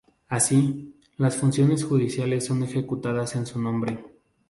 Así, 0.29 0.95
las 1.17 1.35
funciones 1.37 1.85
judiciales 1.85 2.45
son 2.47 2.63
ejecutadas 2.63 3.35
en 3.35 3.45
su 3.45 3.61
nombre. 3.61 4.03